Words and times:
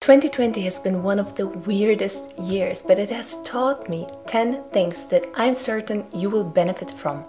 2020 0.00 0.62
has 0.62 0.78
been 0.78 1.02
one 1.02 1.18
of 1.18 1.34
the 1.34 1.46
weirdest 1.46 2.32
years, 2.38 2.80
but 2.80 2.98
it 2.98 3.10
has 3.10 3.42
taught 3.42 3.86
me 3.86 4.06
10 4.24 4.64
things 4.72 5.04
that 5.04 5.26
I'm 5.34 5.54
certain 5.54 6.06
you 6.10 6.30
will 6.30 6.42
benefit 6.42 6.90
from 6.90 7.22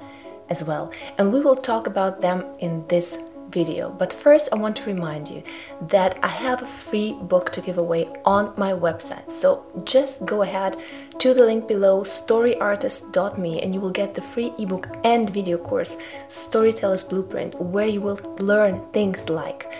as 0.47 0.63
well. 0.63 0.89
And 1.17 1.33
we 1.33 1.41
will 1.41 1.57
talk 1.57 1.85
about 1.85 2.21
them 2.21 2.45
in 2.59 2.87
this 2.87 3.19
video. 3.49 3.89
But 3.89 4.13
first, 4.13 4.47
I 4.53 4.55
want 4.55 4.77
to 4.77 4.85
remind 4.85 5.27
you 5.27 5.43
that 5.89 6.17
I 6.23 6.29
have 6.29 6.61
a 6.61 6.65
free 6.65 7.13
book 7.23 7.51
to 7.51 7.59
give 7.59 7.77
away 7.77 8.07
on 8.23 8.53
my 8.55 8.71
website. 8.71 9.29
So 9.29 9.65
just 9.83 10.25
go 10.25 10.41
ahead 10.41 10.77
to 11.19 11.33
the 11.33 11.45
link 11.45 11.67
below, 11.67 12.03
storyartist.me, 12.03 13.61
and 13.61 13.73
you 13.73 13.81
will 13.81 13.91
get 13.91 14.13
the 14.13 14.21
free 14.21 14.53
ebook 14.57 14.87
and 15.03 15.29
video 15.29 15.57
course, 15.57 15.97
Storyteller's 16.29 17.03
Blueprint, 17.03 17.59
where 17.61 17.87
you 17.87 17.99
will 17.99 18.19
learn 18.39 18.81
things 18.93 19.27
like 19.27 19.73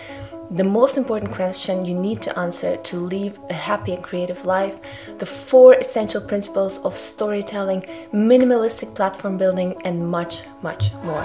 the 0.52 0.64
most 0.64 0.98
important 0.98 1.32
question 1.32 1.86
you 1.86 1.94
need 1.94 2.20
to 2.20 2.38
answer 2.38 2.76
to 2.76 2.96
live 2.98 3.40
a 3.48 3.54
happy 3.54 3.94
and 3.94 4.04
creative 4.04 4.44
life, 4.44 4.78
the 5.16 5.24
four 5.24 5.72
essential 5.74 6.20
principles 6.20 6.78
of 6.84 6.94
storytelling, 6.94 7.80
minimalistic 8.12 8.94
platform 8.94 9.38
building, 9.38 9.74
and 9.86 10.06
much, 10.06 10.42
much 10.60 10.92
more. 11.04 11.24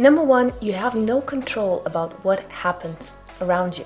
Number 0.00 0.22
one, 0.24 0.52
you 0.60 0.72
have 0.72 0.96
no 0.96 1.20
control 1.20 1.82
about 1.86 2.24
what 2.24 2.40
happens 2.50 3.16
around 3.40 3.78
you. 3.78 3.84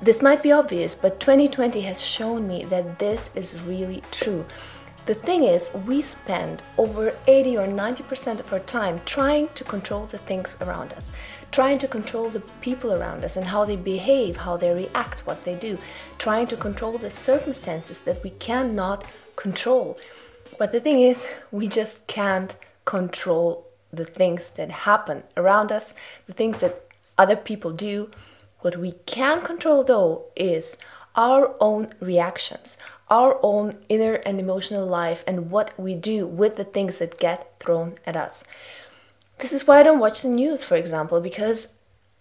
This 0.00 0.22
might 0.22 0.42
be 0.42 0.50
obvious, 0.50 0.96
but 0.96 1.20
2020 1.20 1.82
has 1.82 2.00
shown 2.00 2.48
me 2.48 2.64
that 2.64 2.98
this 2.98 3.30
is 3.36 3.62
really 3.62 4.02
true. 4.10 4.44
The 5.04 5.14
thing 5.14 5.42
is, 5.42 5.74
we 5.86 6.00
spend 6.00 6.62
over 6.78 7.16
80 7.26 7.56
or 7.56 7.66
90% 7.66 8.38
of 8.38 8.52
our 8.52 8.60
time 8.60 9.00
trying 9.04 9.48
to 9.48 9.64
control 9.64 10.06
the 10.06 10.18
things 10.18 10.56
around 10.60 10.92
us, 10.92 11.10
trying 11.50 11.80
to 11.80 11.88
control 11.88 12.28
the 12.28 12.40
people 12.60 12.92
around 12.92 13.24
us 13.24 13.36
and 13.36 13.46
how 13.46 13.64
they 13.64 13.74
behave, 13.74 14.36
how 14.36 14.56
they 14.56 14.70
react, 14.72 15.26
what 15.26 15.44
they 15.44 15.56
do, 15.56 15.76
trying 16.18 16.46
to 16.46 16.56
control 16.56 16.98
the 16.98 17.10
circumstances 17.10 18.02
that 18.02 18.22
we 18.22 18.30
cannot 18.30 19.04
control. 19.34 19.98
But 20.56 20.70
the 20.70 20.78
thing 20.78 21.00
is, 21.00 21.26
we 21.50 21.66
just 21.66 22.06
can't 22.06 22.54
control 22.84 23.66
the 23.92 24.04
things 24.04 24.50
that 24.50 24.70
happen 24.70 25.24
around 25.36 25.72
us, 25.72 25.94
the 26.26 26.32
things 26.32 26.60
that 26.60 26.84
other 27.18 27.36
people 27.36 27.72
do. 27.72 28.08
What 28.60 28.76
we 28.76 28.92
can 29.06 29.42
control, 29.42 29.82
though, 29.82 30.26
is 30.36 30.78
our 31.14 31.54
own 31.60 31.92
reactions, 32.00 32.76
our 33.08 33.38
own 33.42 33.76
inner 33.88 34.14
and 34.14 34.40
emotional 34.40 34.86
life, 34.86 35.24
and 35.26 35.50
what 35.50 35.78
we 35.78 35.94
do 35.94 36.26
with 36.26 36.56
the 36.56 36.64
things 36.64 36.98
that 36.98 37.18
get 37.18 37.58
thrown 37.60 37.96
at 38.06 38.16
us. 38.16 38.44
This 39.38 39.52
is 39.52 39.66
why 39.66 39.80
I 39.80 39.82
don't 39.82 39.98
watch 39.98 40.22
the 40.22 40.28
news, 40.28 40.64
for 40.64 40.76
example, 40.76 41.20
because 41.20 41.68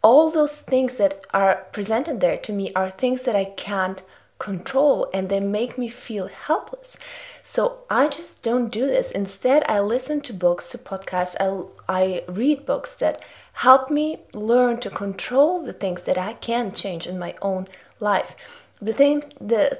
all 0.03 0.31
those 0.31 0.61
things 0.61 0.97
that 0.97 1.23
are 1.33 1.67
presented 1.71 2.19
there 2.19 2.37
to 2.37 2.51
me 2.51 2.73
are 2.73 2.89
things 2.89 3.23
that 3.23 3.35
I 3.35 3.45
can't 3.45 4.01
control 4.39 5.07
and 5.13 5.29
they 5.29 5.39
make 5.39 5.77
me 5.77 5.87
feel 5.87 6.27
helpless. 6.27 6.97
So 7.43 7.83
I 7.89 8.07
just 8.07 8.41
don't 8.41 8.71
do 8.71 8.87
this. 8.87 9.11
Instead, 9.11 9.63
I 9.69 9.79
listen 9.79 10.19
to 10.21 10.33
books, 10.33 10.67
to 10.69 10.79
podcasts, 10.79 11.35
I, 11.39 11.67
I 11.87 12.23
read 12.27 12.65
books 12.65 12.95
that 12.95 13.23
help 13.53 13.91
me 13.91 14.17
learn 14.33 14.79
to 14.79 14.89
control 14.89 15.63
the 15.63 15.73
things 15.73 16.01
that 16.03 16.17
I 16.17 16.33
can 16.33 16.71
change 16.71 17.05
in 17.05 17.19
my 17.19 17.35
own 17.41 17.67
life. 17.99 18.35
The 18.81 18.93
thing, 18.93 19.23
the 19.39 19.79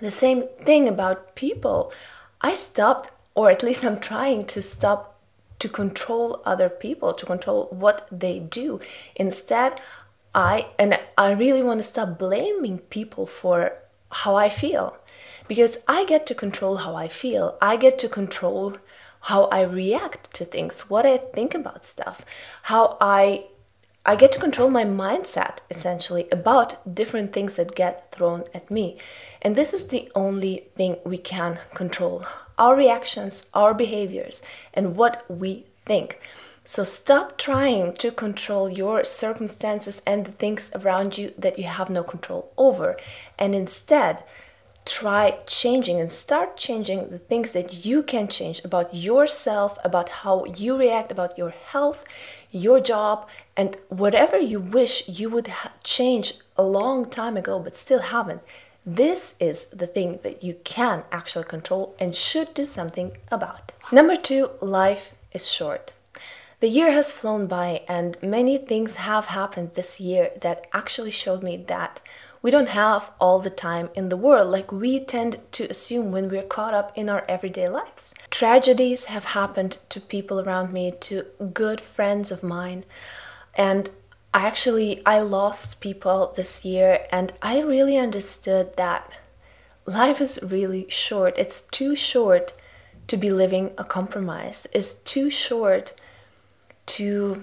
the 0.00 0.10
same 0.10 0.44
thing 0.64 0.88
about 0.88 1.34
people. 1.34 1.92
I 2.40 2.54
stopped, 2.54 3.10
or 3.34 3.50
at 3.50 3.62
least 3.62 3.84
I'm 3.84 4.00
trying 4.00 4.46
to 4.46 4.62
stop 4.62 5.18
to 5.58 5.68
control 5.68 6.40
other 6.44 6.68
people, 6.68 7.12
to 7.12 7.26
control 7.26 7.66
what 7.70 8.06
they 8.12 8.38
do. 8.38 8.80
Instead, 9.16 9.80
I 10.34 10.68
and 10.78 10.98
I 11.16 11.32
really 11.32 11.62
want 11.62 11.80
to 11.80 11.84
stop 11.84 12.18
blaming 12.18 12.78
people 12.78 13.26
for 13.26 13.72
how 14.10 14.36
I 14.36 14.48
feel 14.48 14.96
because 15.48 15.78
I 15.88 16.04
get 16.04 16.26
to 16.26 16.34
control 16.34 16.78
how 16.78 16.94
I 16.94 17.08
feel. 17.08 17.58
I 17.60 17.76
get 17.76 17.98
to 18.00 18.08
control 18.08 18.76
how 19.22 19.44
I 19.46 19.62
react 19.62 20.32
to 20.34 20.44
things, 20.44 20.88
what 20.88 21.04
I 21.04 21.18
think 21.18 21.54
about 21.54 21.84
stuff, 21.84 22.24
how 22.62 22.96
I 23.00 23.46
I 24.08 24.16
get 24.16 24.32
to 24.32 24.40
control 24.40 24.70
my 24.70 24.86
mindset 24.86 25.58
essentially 25.70 26.28
about 26.32 26.94
different 26.94 27.34
things 27.34 27.56
that 27.56 27.74
get 27.74 28.10
thrown 28.10 28.44
at 28.54 28.70
me. 28.70 28.96
And 29.42 29.54
this 29.54 29.74
is 29.74 29.84
the 29.84 30.10
only 30.14 30.64
thing 30.76 30.96
we 31.04 31.18
can 31.18 31.58
control 31.74 32.24
our 32.56 32.74
reactions, 32.74 33.44
our 33.52 33.74
behaviors, 33.74 34.40
and 34.72 34.96
what 34.96 35.26
we 35.28 35.66
think. 35.84 36.20
So 36.64 36.84
stop 36.84 37.36
trying 37.36 37.92
to 37.96 38.10
control 38.10 38.70
your 38.70 39.04
circumstances 39.04 40.00
and 40.06 40.24
the 40.24 40.32
things 40.32 40.70
around 40.74 41.18
you 41.18 41.34
that 41.36 41.58
you 41.58 41.64
have 41.64 41.90
no 41.90 42.02
control 42.02 42.50
over, 42.56 42.96
and 43.38 43.54
instead 43.54 44.24
try 44.86 45.38
changing 45.46 46.00
and 46.00 46.10
start 46.10 46.56
changing 46.56 47.10
the 47.10 47.18
things 47.18 47.50
that 47.50 47.84
you 47.84 48.02
can 48.02 48.26
change 48.26 48.64
about 48.64 48.94
yourself, 48.94 49.76
about 49.84 50.08
how 50.08 50.46
you 50.56 50.78
react, 50.78 51.12
about 51.12 51.36
your 51.36 51.50
health, 51.50 52.04
your 52.50 52.80
job, 52.80 53.28
and 53.56 53.76
whatever 53.88 54.38
you 54.38 54.60
wish 54.60 55.08
you 55.08 55.30
would 55.30 55.48
ha- 55.48 55.72
change 55.82 56.34
a 56.56 56.62
long 56.62 57.08
time 57.08 57.36
ago 57.36 57.58
but 57.58 57.76
still 57.76 58.00
haven't. 58.00 58.42
This 58.86 59.34
is 59.38 59.66
the 59.66 59.86
thing 59.86 60.20
that 60.22 60.42
you 60.42 60.54
can 60.64 61.04
actually 61.12 61.44
control 61.44 61.94
and 62.00 62.14
should 62.14 62.54
do 62.54 62.64
something 62.64 63.18
about. 63.30 63.72
Number 63.92 64.16
two, 64.16 64.50
life 64.60 65.12
is 65.32 65.50
short. 65.50 65.92
The 66.60 66.68
year 66.68 66.90
has 66.90 67.12
flown 67.12 67.46
by, 67.46 67.82
and 67.86 68.20
many 68.20 68.58
things 68.58 68.96
have 68.96 69.26
happened 69.26 69.74
this 69.74 70.00
year 70.00 70.30
that 70.40 70.66
actually 70.72 71.12
showed 71.12 71.42
me 71.42 71.56
that 71.68 72.00
we 72.42 72.50
don't 72.50 72.68
have 72.68 73.10
all 73.20 73.38
the 73.38 73.50
time 73.50 73.90
in 73.94 74.08
the 74.08 74.16
world 74.16 74.48
like 74.48 74.70
we 74.70 75.00
tend 75.00 75.38
to 75.52 75.64
assume 75.64 76.12
when 76.12 76.28
we're 76.28 76.42
caught 76.42 76.74
up 76.74 76.96
in 76.96 77.08
our 77.08 77.24
everyday 77.28 77.68
lives. 77.68 78.14
Tragedies 78.30 79.06
have 79.06 79.26
happened 79.26 79.78
to 79.88 80.00
people 80.00 80.40
around 80.40 80.72
me, 80.72 80.92
to 81.00 81.24
good 81.52 81.80
friends 81.80 82.30
of 82.30 82.42
mine, 82.42 82.84
and 83.54 83.90
I 84.32 84.46
actually 84.46 85.04
I 85.06 85.20
lost 85.20 85.80
people 85.80 86.32
this 86.36 86.64
year 86.64 87.06
and 87.10 87.32
I 87.40 87.60
really 87.62 87.96
understood 87.96 88.76
that 88.76 89.18
life 89.86 90.20
is 90.20 90.38
really 90.42 90.86
short. 90.90 91.38
It's 91.38 91.62
too 91.62 91.96
short 91.96 92.52
to 93.06 93.16
be 93.16 93.30
living 93.30 93.72
a 93.78 93.84
compromise. 93.84 94.66
It's 94.72 94.94
too 94.94 95.30
short 95.30 95.94
to 96.86 97.42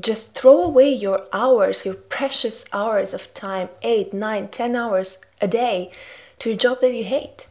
just 0.00 0.34
throw 0.34 0.62
away 0.62 0.92
your 0.92 1.26
hours, 1.32 1.84
your 1.84 1.94
precious 1.94 2.64
hours 2.72 3.14
of 3.14 3.32
time, 3.34 3.68
eight, 3.82 4.12
nine, 4.12 4.48
ten 4.48 4.74
hours 4.76 5.18
a 5.40 5.48
day, 5.48 5.90
to 6.38 6.52
a 6.52 6.56
job 6.56 6.80
that 6.80 6.94
you 6.94 7.04
hate. 7.04 7.48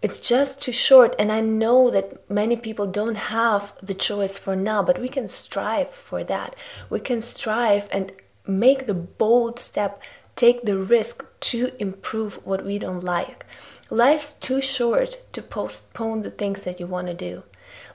It's 0.00 0.20
just 0.20 0.62
too 0.62 0.72
short, 0.72 1.16
and 1.18 1.32
I 1.32 1.40
know 1.40 1.90
that 1.90 2.30
many 2.30 2.54
people 2.56 2.86
don't 2.86 3.16
have 3.16 3.72
the 3.82 3.94
choice 3.94 4.38
for 4.38 4.54
now, 4.54 4.82
but 4.82 5.00
we 5.00 5.08
can 5.08 5.26
strive 5.26 5.90
for 5.90 6.22
that. 6.24 6.54
We 6.88 7.00
can 7.00 7.20
strive 7.20 7.88
and 7.90 8.12
make 8.46 8.86
the 8.86 8.94
bold 8.94 9.58
step, 9.58 10.00
take 10.36 10.62
the 10.62 10.78
risk 10.78 11.26
to 11.40 11.72
improve 11.80 12.34
what 12.46 12.64
we 12.64 12.78
don't 12.78 13.02
like. 13.02 13.44
Life's 13.90 14.34
too 14.34 14.62
short 14.62 15.20
to 15.32 15.42
postpone 15.42 16.22
the 16.22 16.30
things 16.30 16.62
that 16.62 16.78
you 16.78 16.86
want 16.86 17.08
to 17.08 17.14
do. 17.14 17.42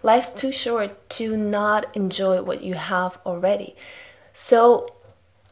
Life's 0.01 0.31
too 0.31 0.51
short 0.51 1.09
to 1.11 1.37
not 1.37 1.95
enjoy 1.95 2.41
what 2.41 2.63
you 2.63 2.75
have 2.75 3.19
already. 3.25 3.75
So 4.31 4.93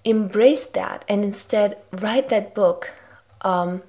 embrace 0.03 0.65
that 0.65 1.05
and 1.07 1.23
instead 1.23 1.77
write 1.91 2.29
that 2.29 2.53
book. 2.55 2.91
Um, 3.41 3.83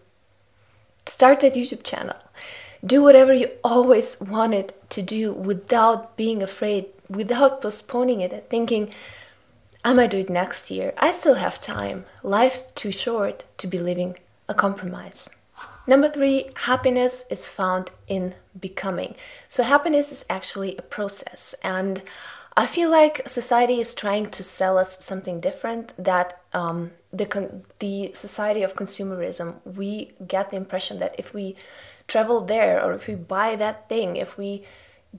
start 1.06 1.40
that 1.40 1.54
YouTube 1.54 1.82
channel. 1.82 2.16
Do 2.84 3.02
whatever 3.02 3.32
you 3.32 3.48
always 3.62 4.20
wanted 4.20 4.74
to 4.90 5.02
do 5.02 5.32
without 5.32 6.16
being 6.16 6.42
afraid, 6.42 6.86
without 7.08 7.62
postponing 7.62 8.20
it 8.20 8.32
and 8.32 8.48
thinking, 8.48 8.92
I 9.84 9.92
might 9.94 10.10
do 10.10 10.18
it 10.18 10.30
next 10.30 10.70
year. 10.70 10.92
I 10.98 11.10
still 11.10 11.34
have 11.34 11.58
time. 11.60 12.04
Life's 12.22 12.70
too 12.72 12.92
short 12.92 13.44
to 13.58 13.66
be 13.66 13.78
living 13.78 14.18
a 14.48 14.54
compromise. 14.54 15.30
Number 15.86 16.08
three, 16.08 16.50
happiness 16.54 17.24
is 17.28 17.48
found 17.48 17.90
in 18.06 18.34
becoming. 18.58 19.16
So, 19.48 19.64
happiness 19.64 20.12
is 20.12 20.24
actually 20.30 20.76
a 20.76 20.82
process. 20.82 21.54
And 21.62 22.02
I 22.56 22.66
feel 22.66 22.90
like 22.90 23.28
society 23.28 23.80
is 23.80 23.94
trying 23.94 24.26
to 24.30 24.42
sell 24.42 24.78
us 24.78 24.98
something 25.00 25.40
different 25.40 25.92
that 26.02 26.40
um, 26.52 26.92
the, 27.12 27.62
the 27.78 28.12
society 28.14 28.62
of 28.62 28.76
consumerism, 28.76 29.56
we 29.64 30.12
get 30.26 30.50
the 30.50 30.56
impression 30.56 30.98
that 30.98 31.14
if 31.18 31.34
we 31.34 31.56
travel 32.06 32.42
there 32.42 32.82
or 32.82 32.92
if 32.92 33.06
we 33.06 33.14
buy 33.14 33.56
that 33.56 33.88
thing, 33.88 34.16
if 34.16 34.36
we 34.36 34.64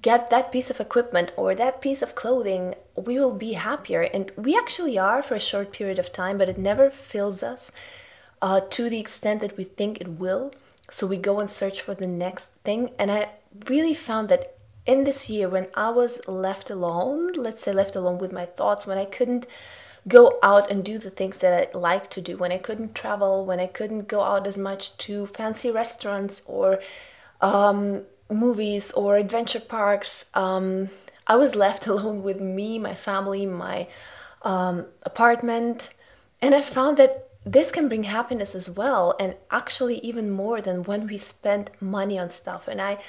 get 0.02 0.30
that 0.30 0.52
piece 0.52 0.70
of 0.70 0.80
equipment 0.80 1.32
or 1.36 1.56
that 1.56 1.82
piece 1.82 2.02
of 2.02 2.16
clothing, 2.16 2.76
we 2.96 3.18
will 3.20 3.34
be 3.34 3.54
happier. 3.54 4.02
And 4.02 4.32
we 4.38 4.58
actually 4.58 4.98
are 4.98 5.24
for 5.24 5.36
a 5.36 5.40
short 5.40 5.72
period 5.72 6.00
of 6.00 6.14
time, 6.14 6.38
but 6.38 6.50
it 6.50 6.58
never 6.58 6.90
fills 6.90 7.44
us 7.44 7.72
uh, 8.44 8.60
to 8.60 8.90
the 8.90 9.00
extent 9.00 9.40
that 9.40 9.56
we 9.56 9.64
think 9.64 10.02
it 10.02 10.20
will. 10.20 10.52
So 10.92 11.08
we 11.08 11.16
go 11.16 11.40
and 11.40 11.50
search 11.50 11.80
for 11.80 11.96
the 11.96 12.06
next 12.06 12.50
thing. 12.66 12.92
And 13.00 13.10
I 13.10 13.30
really 13.70 13.94
found 13.94 14.28
that 14.28 14.58
in 14.86 15.06
this 15.06 15.30
year, 15.30 15.48
when 15.48 15.68
I 15.76 15.92
was 15.92 16.28
left 16.28 16.70
alone, 16.70 17.32
let's 17.38 17.64
say 17.64 17.72
left 17.72 17.96
alone 17.96 18.18
with 18.18 18.34
my 18.34 18.46
thoughts, 18.46 18.86
when 18.86 18.98
I 18.98 19.06
couldn't 19.06 19.48
go 20.10 20.40
out 20.44 20.70
and 20.70 20.84
do 20.84 20.98
the 20.98 21.10
things 21.10 21.38
that 21.40 21.54
I 21.74 21.78
like 21.78 22.10
to 22.10 22.22
do, 22.22 22.36
when 22.36 22.52
I 22.52 22.58
couldn't 22.58 22.94
travel, 22.94 23.46
when 23.46 23.62
I 23.62 23.68
couldn't 23.68 24.10
go 24.10 24.22
out 24.22 24.46
as 24.46 24.58
much 24.58 24.98
to 24.98 25.26
fancy 25.26 25.72
restaurants 25.72 26.44
or 26.46 26.82
um, 27.40 28.02
movies 28.30 28.92
or 28.92 29.16
adventure 29.16 29.62
parks, 29.62 30.26
um, 30.34 30.90
I 31.28 31.38
was 31.38 31.56
left 31.56 31.88
alone 31.94 32.24
with 32.24 32.42
me, 32.42 32.78
my 32.78 32.94
family, 32.94 33.46
my 33.46 33.88
um, 34.42 34.88
apartment. 35.04 35.92
And 36.42 36.54
I 36.54 36.60
found 36.60 36.98
that 36.98 37.30
this 37.46 37.72
can 37.72 37.88
bring 37.88 38.04
happiness 38.04 38.56
as 38.56 38.70
well, 38.70 39.16
and 39.20 39.36
actually, 39.52 40.00
even 40.00 40.32
more 40.32 40.62
than 40.62 40.84
when 40.84 41.08
we 41.08 41.18
spend 41.18 41.72
money 41.80 42.18
on 42.18 42.30
stuff. 42.30 42.68
And 42.68 42.82
I, 42.82 43.00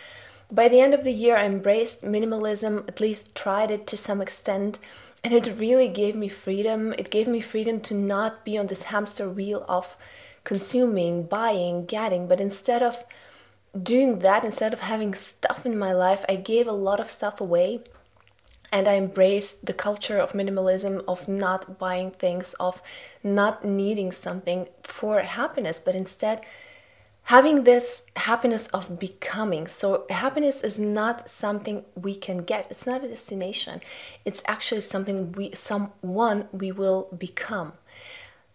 by 0.51 0.69
the 0.69 0.81
end 0.81 0.95
of 0.95 1.05
the 1.05 1.13
year, 1.13 1.37
I 1.37 1.45
embraced 1.45 2.03
minimalism, 2.03 2.89
at 2.89 3.01
least 3.01 3.35
tried 3.35 3.71
it 3.71 3.87
to 3.89 3.97
some 3.97 4.21
extent. 4.21 4.79
And 5.23 5.33
it 5.33 5.59
really 5.59 5.89
gave 5.89 6.15
me 6.15 6.29
freedom. 6.29 6.93
It 6.99 7.11
gave 7.11 7.29
me 7.29 7.41
freedom 7.41 7.81
to 7.83 7.95
not 7.95 8.45
be 8.45 8.59
on 8.59 8.67
this 8.67 8.85
hamster 8.85 9.31
wheel 9.31 9.65
of 9.69 9.97
consuming, 10.43 11.23
buying, 11.25 11.87
getting, 11.87 12.29
but 12.29 12.41
instead 12.41 12.83
of 12.83 13.05
doing 13.81 14.19
that, 14.19 14.45
instead 14.45 14.73
of 14.73 14.81
having 14.81 15.15
stuff 15.15 15.65
in 15.65 15.79
my 15.79 15.93
life, 15.93 16.25
I 16.29 16.37
gave 16.37 16.69
a 16.69 16.73
lot 16.73 17.01
of 17.01 17.11
stuff 17.11 17.41
away 17.41 17.81
and 18.75 18.89
I 18.89 18.97
embraced 18.97 19.65
the 19.65 19.73
culture 19.73 20.19
of 20.19 20.33
minimalism, 20.33 21.05
of 21.07 21.29
not 21.29 21.79
buying 21.79 22.11
things, 22.11 22.55
of 22.55 22.83
not 23.23 23.65
needing 23.65 24.11
something 24.11 24.67
for 24.83 25.21
happiness, 25.21 25.79
but 25.79 25.95
instead 25.95 26.45
having 27.29 27.63
this 27.63 28.03
happiness 28.17 28.67
of 28.79 28.99
becoming. 28.99 29.69
So, 29.69 30.07
happiness 30.11 30.65
is 30.65 30.77
not 30.81 31.31
something 31.31 31.85
we 31.95 32.17
can 32.17 32.39
get, 32.39 32.67
it's 32.69 32.85
not 32.85 33.05
a 33.05 33.09
destination, 33.09 33.81
it's 34.25 34.43
actually 34.45 34.81
something 34.81 35.31
we, 35.31 35.53
someone 35.53 36.49
we 36.51 36.73
will 36.73 37.09
become. 37.17 37.75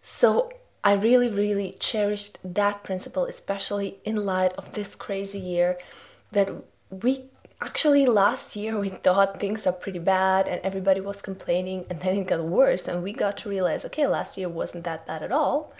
So, 0.02 0.50
I 0.84 0.92
really, 0.92 1.30
really 1.30 1.76
cherished 1.80 2.38
that 2.44 2.84
principle, 2.84 3.24
especially 3.24 3.96
in 4.04 4.26
light 4.26 4.52
of 4.58 4.74
this 4.74 4.94
crazy 4.94 5.38
year 5.38 5.78
that 6.30 6.50
we 6.90 7.24
actually 7.60 8.06
last 8.06 8.56
year 8.56 8.78
we 8.78 8.88
thought 9.04 9.40
things 9.40 9.66
are 9.66 9.72
pretty 9.72 9.98
bad 9.98 10.48
and 10.48 10.60
everybody 10.62 11.00
was 11.00 11.20
complaining 11.22 11.84
and 11.90 12.00
then 12.00 12.16
it 12.16 12.26
got 12.26 12.42
worse 12.42 12.88
and 12.88 13.02
we 13.02 13.12
got 13.12 13.36
to 13.36 13.48
realize 13.48 13.84
okay 13.84 14.06
last 14.06 14.36
year 14.38 14.48
wasn't 14.48 14.84
that 14.84 15.06
bad 15.06 15.22
at 15.22 15.32
all. 15.32 15.72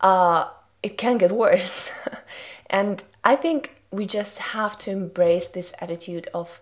Uh, 0.00 0.48
it 0.82 0.96
can 0.96 1.18
get 1.18 1.32
worse. 1.32 1.92
And 2.72 3.02
i 3.24 3.34
think 3.34 3.82
we 3.90 4.06
just 4.06 4.38
have 4.38 4.78
to 4.78 4.90
embrace 4.90 5.48
this 5.48 5.72
attitude 5.80 6.28
of 6.32 6.60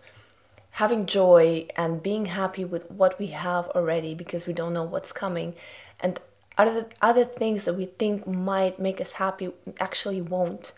having 0.72 1.06
joy 1.06 1.66
and 1.76 2.02
being 2.02 2.26
happy 2.26 2.64
with 2.64 2.90
what 2.90 3.18
we 3.18 3.28
have 3.28 3.66
already 3.68 4.14
because 4.14 4.46
we 4.46 4.52
don't 4.52 4.72
know 4.72 4.84
what's 4.84 5.12
coming. 5.12 5.54
And 6.00 6.20
other 6.56 6.86
other 7.02 7.24
things 7.24 7.64
that 7.64 7.74
we 7.74 7.86
think 7.86 8.26
might 8.26 8.78
make 8.78 9.00
us 9.00 9.12
happy 9.12 9.50
actually 9.80 10.20
won't. 10.20 10.72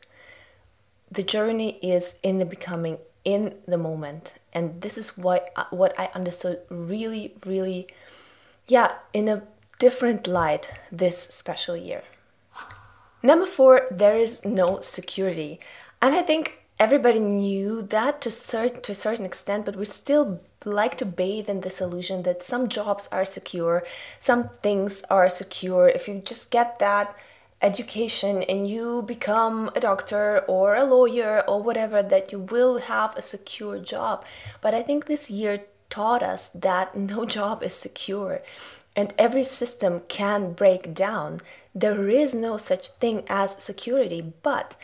The 1.11 1.23
journey 1.23 1.79
is 1.83 2.15
in 2.23 2.39
the 2.39 2.45
becoming 2.45 2.99
in 3.25 3.55
the 3.67 3.79
moment. 3.79 4.35
And 4.53 4.81
this 4.83 4.99
is 4.99 5.17
what 5.17 5.51
what 5.71 5.99
i 5.99 6.09
understood 6.15 6.61
really 6.69 7.35
really 7.45 7.87
yeah 8.67 8.93
in 9.13 9.29
a 9.29 9.43
different 9.79 10.27
light 10.27 10.73
this 10.91 11.19
special 11.19 11.77
year. 11.77 12.03
Number 13.23 13.47
four 13.47 13.87
there 13.91 14.17
is 14.17 14.45
no 14.45 14.81
security. 14.81 15.61
And 16.03 16.15
i 16.15 16.23
think 16.23 16.59
everybody 16.79 17.21
knew 17.21 17.83
that 17.83 18.23
to, 18.23 18.31
cert- 18.31 18.83
to 18.83 18.93
a 18.93 18.95
certain 18.95 19.27
extent 19.27 19.67
but 19.67 19.77
we 19.77 19.85
still 19.85 20.41
like 20.65 20.97
to 20.97 21.05
bathe 21.05 21.49
in 21.49 21.61
this 21.61 21.79
illusion 21.79 22.23
that 22.23 22.43
some 22.43 22.69
jobs 22.69 23.07
are 23.13 23.25
secure 23.25 23.85
some 24.19 24.49
things 24.63 25.03
are 25.11 25.29
secure. 25.29 25.89
If 25.89 26.09
you 26.09 26.19
just 26.21 26.51
get 26.51 26.79
that 26.79 27.15
education 27.63 28.43
and 28.45 28.69
you 28.69 29.03
become 29.03 29.71
a 29.75 29.81
doctor 29.81 30.45
or 30.49 30.75
a 30.75 30.85
lawyer 30.85 31.45
or 31.47 31.63
whatever, 31.63 32.03
that 32.03 32.33
you 32.33 32.39
will 32.39 32.79
have 32.79 33.17
a 33.17 33.23
secure 33.23 33.79
job. 33.79 34.25
But 34.61 34.75
I 34.75 34.83
think 34.83 35.07
this 35.07 35.31
year 35.31 35.61
taught 35.89 36.23
us 36.23 36.49
that 36.55 36.97
no 37.13 37.25
job 37.25 37.63
is 37.63 37.75
secure 37.75 38.43
and 38.97 39.15
every 39.19 39.45
system 39.45 40.03
can 40.09 40.53
break 40.53 40.95
down. 40.95 41.41
There 41.75 42.09
is 42.09 42.35
no 42.35 42.57
such 42.57 42.89
thing 42.89 43.25
as 43.29 43.63
security, 43.63 44.33
but 44.43 44.77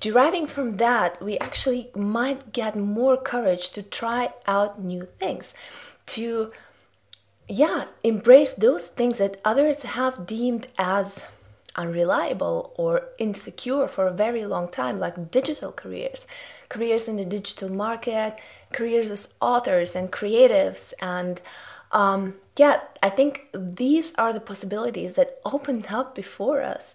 deriving 0.00 0.46
from 0.46 0.76
that, 0.76 1.20
we 1.22 1.38
actually 1.38 1.90
might 1.94 2.52
get 2.52 2.76
more 2.76 3.16
courage 3.16 3.70
to 3.70 3.82
try 3.82 4.32
out 4.46 4.80
new 4.80 5.04
things, 5.18 5.54
to 6.06 6.52
yeah, 7.48 7.86
embrace 8.04 8.54
those 8.54 8.86
things 8.86 9.18
that 9.18 9.40
others 9.44 9.82
have 9.82 10.24
deemed 10.24 10.68
as 10.78 11.26
unreliable 11.76 12.72
or 12.76 13.08
insecure 13.18 13.86
for 13.88 14.06
a 14.06 14.12
very 14.12 14.44
long 14.44 14.68
time, 14.68 14.98
like 14.98 15.30
digital 15.30 15.72
careers, 15.72 16.26
careers 16.68 17.08
in 17.08 17.16
the 17.16 17.24
digital 17.24 17.70
market, 17.70 18.38
careers 18.72 19.10
as 19.10 19.34
authors 19.40 19.94
and 19.94 20.10
creatives. 20.10 20.92
And 21.00 21.40
um, 21.92 22.34
yeah, 22.56 22.80
I 23.02 23.10
think 23.10 23.48
these 23.52 24.14
are 24.16 24.32
the 24.32 24.40
possibilities 24.40 25.14
that 25.14 25.40
opened 25.44 25.88
up 25.90 26.14
before 26.14 26.62
us. 26.62 26.94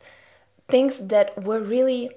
Things 0.67 0.99
that 0.99 1.43
were 1.43 1.59
really 1.59 2.11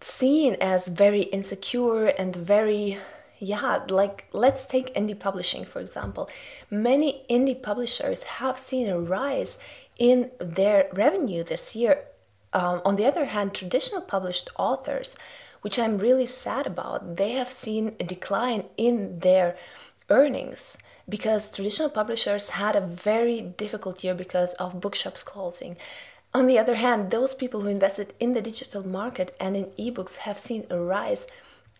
seen 0.00 0.56
as 0.60 0.88
very 0.88 1.22
insecure 1.22 2.06
and 2.06 2.34
very 2.34 2.98
yeah 3.40 3.80
like 3.88 4.26
let's 4.32 4.64
take 4.64 4.94
indie 4.94 5.18
publishing 5.18 5.64
for 5.64 5.80
example 5.80 6.28
many 6.70 7.24
indie 7.30 7.60
publishers 7.60 8.24
have 8.24 8.58
seen 8.58 8.88
a 8.88 8.98
rise 8.98 9.58
in 9.98 10.30
their 10.38 10.88
revenue 10.92 11.44
this 11.44 11.76
year. 11.76 12.04
Um, 12.52 12.80
on 12.84 12.96
the 12.96 13.04
other 13.04 13.26
hand, 13.26 13.54
traditional 13.54 14.00
published 14.00 14.48
authors, 14.58 15.16
which 15.60 15.78
I'm 15.78 15.98
really 15.98 16.26
sad 16.26 16.66
about, 16.66 17.16
they 17.16 17.32
have 17.32 17.50
seen 17.50 17.94
a 18.00 18.04
decline 18.04 18.64
in 18.76 19.18
their 19.18 19.56
earnings 20.08 20.78
because 21.08 21.54
traditional 21.54 21.90
publishers 21.90 22.50
had 22.50 22.76
a 22.76 22.80
very 22.80 23.40
difficult 23.40 24.04
year 24.04 24.14
because 24.14 24.54
of 24.54 24.80
bookshops 24.80 25.22
closing. 25.22 25.76
On 26.34 26.46
the 26.46 26.58
other 26.58 26.74
hand, 26.74 27.10
those 27.10 27.34
people 27.34 27.62
who 27.62 27.68
invested 27.68 28.12
in 28.20 28.34
the 28.34 28.42
digital 28.42 28.86
market 28.86 29.34
and 29.40 29.56
in 29.56 29.66
ebooks 29.78 30.16
have 30.18 30.38
seen 30.38 30.66
a 30.70 30.78
rise 30.78 31.26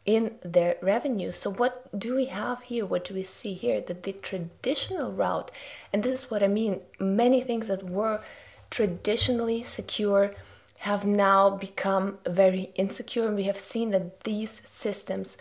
in 0.08 0.36
their 0.40 0.78
revenue. 0.80 1.30
So, 1.30 1.50
what 1.52 1.86
do 1.96 2.14
we 2.14 2.24
have 2.40 2.62
here? 2.62 2.86
What 2.86 3.04
do 3.04 3.12
we 3.12 3.22
see 3.22 3.52
here? 3.52 3.82
That 3.82 4.04
the 4.04 4.12
traditional 4.14 5.12
route, 5.12 5.50
and 5.92 6.02
this 6.02 6.14
is 6.14 6.30
what 6.30 6.42
I 6.42 6.48
mean, 6.48 6.80
many 6.98 7.42
things 7.42 7.68
that 7.68 7.82
were 7.82 8.22
traditionally 8.70 9.62
secure 9.62 10.32
have 10.78 11.04
now 11.04 11.50
become 11.50 12.16
very 12.24 12.70
insecure, 12.74 13.26
and 13.26 13.36
we 13.36 13.42
have 13.42 13.58
seen 13.58 13.90
that 13.90 14.24
these 14.24 14.62
systems 14.64 15.36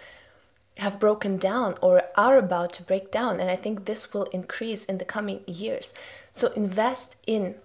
have 0.79 0.99
broken 0.99 1.37
down 1.37 1.75
or 1.81 2.03
are 2.17 2.37
about 2.37 2.73
to 2.73 2.83
break 2.83 3.09
down. 3.09 3.39
And 3.39 3.49
I 3.49 3.55
think 3.55 3.85
this 3.85 4.13
will 4.13 4.25
increase 4.33 4.83
in 4.83 4.97
the 4.97 5.05
coming 5.05 5.45
years. 5.47 5.93
So, 6.33 6.47
invest 6.57 7.15
in 7.25 7.55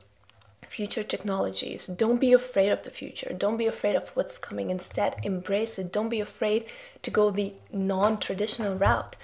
future 0.72 1.02
technologies. 1.02 1.86
Don't 1.86 2.18
be 2.18 2.32
afraid 2.32 2.70
of 2.70 2.82
the 2.82 2.90
future. 2.90 3.34
Don't 3.36 3.58
be 3.58 3.66
afraid 3.66 3.94
of 3.94 4.08
what's 4.16 4.38
coming. 4.38 4.70
Instead, 4.70 5.16
embrace 5.22 5.78
it. 5.78 5.92
Don't 5.92 6.08
be 6.08 6.20
afraid 6.20 6.64
to 7.02 7.10
go 7.10 7.30
the 7.30 7.52
non 7.70 8.18
traditional 8.18 8.74
route. 8.74 9.16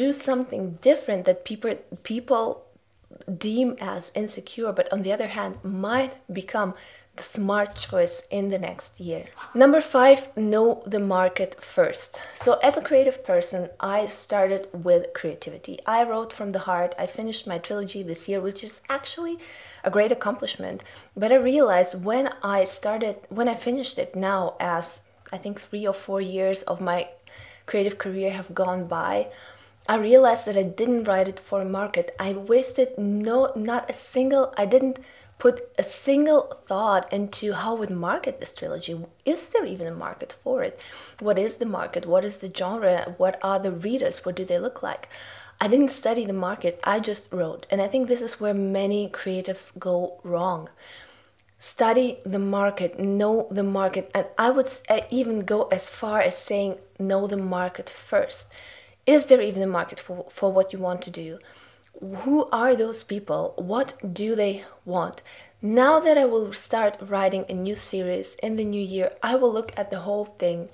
Do 0.00 0.12
something 0.12 0.78
different 0.82 1.24
that 1.24 1.46
people, 1.46 1.72
people 2.02 2.66
deem 3.48 3.76
as 3.80 4.12
insecure, 4.14 4.70
but 4.72 4.92
on 4.92 5.02
the 5.02 5.12
other 5.12 5.28
hand, 5.28 5.64
might 5.64 6.14
become 6.30 6.74
the 7.16 7.22
smart 7.22 7.76
choice 7.76 8.22
in 8.30 8.48
the 8.48 8.58
next 8.58 8.98
year. 8.98 9.26
Number 9.54 9.80
five, 9.80 10.34
know 10.36 10.82
the 10.86 10.98
market 10.98 11.62
first. 11.62 12.22
So, 12.34 12.54
as 12.62 12.76
a 12.76 12.82
creative 12.82 13.22
person, 13.24 13.68
I 13.80 14.06
started 14.06 14.68
with 14.72 15.12
creativity. 15.12 15.78
I 15.86 16.04
wrote 16.04 16.32
from 16.32 16.52
the 16.52 16.60
heart. 16.60 16.94
I 16.98 17.06
finished 17.06 17.46
my 17.46 17.58
trilogy 17.58 18.02
this 18.02 18.28
year, 18.28 18.40
which 18.40 18.64
is 18.64 18.80
actually 18.88 19.38
a 19.84 19.90
great 19.90 20.12
accomplishment. 20.12 20.82
But 21.14 21.32
I 21.32 21.36
realized 21.36 22.02
when 22.02 22.30
I 22.42 22.64
started, 22.64 23.16
when 23.28 23.48
I 23.48 23.56
finished 23.56 23.98
it 23.98 24.16
now, 24.16 24.56
as 24.58 25.02
I 25.32 25.38
think 25.38 25.60
three 25.60 25.86
or 25.86 25.94
four 25.94 26.20
years 26.20 26.62
of 26.62 26.80
my 26.80 27.08
creative 27.66 27.98
career 27.98 28.32
have 28.32 28.54
gone 28.54 28.86
by, 28.86 29.28
I 29.88 29.96
realized 29.96 30.46
that 30.46 30.56
I 30.56 30.62
didn't 30.62 31.04
write 31.04 31.28
it 31.28 31.40
for 31.40 31.60
a 31.60 31.64
market. 31.66 32.14
I 32.18 32.32
wasted 32.32 32.96
no, 32.96 33.52
not 33.56 33.90
a 33.90 33.92
single, 33.92 34.54
I 34.56 34.64
didn't 34.64 34.98
put 35.42 35.60
a 35.76 35.82
single 35.82 36.56
thought 36.68 37.12
into 37.12 37.52
how 37.52 37.74
would 37.74 37.90
market 37.90 38.38
this 38.38 38.54
trilogy. 38.54 38.94
Is 39.24 39.48
there 39.48 39.64
even 39.64 39.88
a 39.88 39.94
market 40.06 40.36
for 40.40 40.62
it? 40.62 40.80
What 41.18 41.36
is 41.36 41.56
the 41.56 41.66
market? 41.66 42.06
What 42.06 42.24
is 42.24 42.36
the 42.36 42.52
genre? 42.56 43.16
What 43.16 43.40
are 43.42 43.58
the 43.58 43.72
readers? 43.72 44.24
What 44.24 44.36
do 44.36 44.44
they 44.44 44.60
look 44.60 44.84
like? 44.84 45.08
I 45.60 45.66
didn't 45.66 45.88
study 45.88 46.24
the 46.24 46.32
market, 46.32 46.78
I 46.84 47.00
just 47.00 47.32
wrote. 47.32 47.66
And 47.72 47.82
I 47.82 47.88
think 47.88 48.06
this 48.06 48.22
is 48.22 48.38
where 48.38 48.54
many 48.54 49.08
creatives 49.08 49.76
go 49.76 50.20
wrong. 50.22 50.68
Study 51.58 52.18
the 52.24 52.38
market, 52.38 53.00
know 53.00 53.48
the 53.50 53.64
market, 53.64 54.12
and 54.14 54.26
I 54.38 54.50
would 54.50 54.72
uh, 54.88 55.00
even 55.10 55.40
go 55.40 55.64
as 55.72 55.90
far 55.90 56.20
as 56.20 56.38
saying 56.38 56.78
know 57.00 57.26
the 57.26 57.36
market 57.36 57.90
first. 57.90 58.52
Is 59.06 59.26
there 59.26 59.42
even 59.42 59.62
a 59.62 59.66
market 59.66 59.98
for, 59.98 60.26
for 60.30 60.52
what 60.52 60.72
you 60.72 60.78
want 60.78 61.02
to 61.02 61.10
do? 61.10 61.40
Who 62.00 62.48
are 62.50 62.74
those 62.74 63.02
people? 63.02 63.54
What 63.56 63.94
do 64.12 64.34
they 64.34 64.64
want? 64.84 65.22
Now 65.60 66.00
that 66.00 66.18
I 66.18 66.24
will 66.24 66.52
start 66.52 66.96
writing 67.00 67.44
a 67.48 67.54
new 67.54 67.76
series 67.76 68.34
in 68.36 68.56
the 68.56 68.64
new 68.64 68.82
year, 68.82 69.12
I 69.22 69.36
will 69.36 69.52
look 69.52 69.72
at 69.76 69.90
the 69.90 70.00
whole 70.00 70.24
thing 70.24 70.70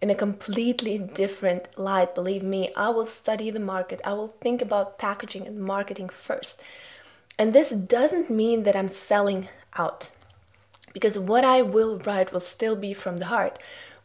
in 0.00 0.10
a 0.10 0.14
completely 0.14 0.96
different 0.98 1.76
light. 1.76 2.14
Believe 2.14 2.42
me, 2.42 2.72
I 2.76 2.90
will 2.90 3.06
study 3.06 3.50
the 3.50 3.60
market. 3.60 4.00
I 4.04 4.12
will 4.12 4.34
think 4.40 4.62
about 4.62 4.98
packaging 4.98 5.46
and 5.46 5.58
marketing 5.58 6.08
first. 6.08 6.62
And 7.38 7.52
this 7.52 7.70
doesn't 7.70 8.30
mean 8.30 8.62
that 8.62 8.76
I'm 8.76 8.88
selling 8.88 9.48
out 9.76 10.10
because 10.92 11.18
what 11.18 11.44
I 11.44 11.62
will 11.62 11.98
write 11.98 12.32
will 12.32 12.40
still 12.40 12.76
be 12.76 12.92
from 12.92 13.18
the 13.18 13.26
heart 13.26 13.58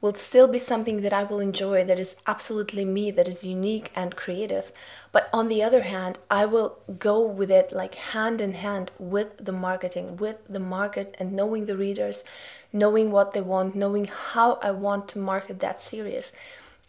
will 0.03 0.13
still 0.13 0.49
be 0.49 0.59
something 0.59 0.99
that 0.99 1.13
I 1.13 1.23
will 1.23 1.39
enjoy, 1.39 1.85
that 1.85 1.97
is 1.97 2.17
absolutely 2.27 2.83
me, 2.83 3.09
that 3.11 3.29
is 3.29 3.45
unique 3.45 3.89
and 3.95 4.17
creative. 4.17 4.69
But 5.13 5.29
on 5.31 5.47
the 5.47 5.63
other 5.63 5.83
hand, 5.83 6.19
I 6.29 6.43
will 6.45 6.79
go 6.99 7.25
with 7.25 7.49
it 7.49 7.71
like 7.71 7.95
hand 7.95 8.41
in 8.41 8.51
hand 8.51 8.91
with 8.99 9.29
the 9.37 9.53
marketing, 9.53 10.17
with 10.17 10.39
the 10.49 10.59
market, 10.59 11.15
and 11.21 11.31
knowing 11.31 11.67
the 11.67 11.77
readers, 11.77 12.25
knowing 12.73 13.11
what 13.11 13.31
they 13.31 13.39
want, 13.39 13.75
knowing 13.75 14.09
how 14.33 14.59
I 14.61 14.71
want 14.71 15.07
to 15.09 15.19
market 15.19 15.61
that 15.61 15.79
series. 15.81 16.33